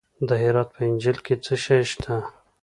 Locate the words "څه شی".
1.45-1.81